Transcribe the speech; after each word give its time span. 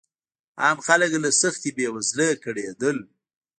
عام 0.63 0.77
خلک 0.87 1.11
له 1.23 1.29
سختې 1.41 1.69
بېوزلۍ 1.75 2.29
کړېدل. 2.43 2.97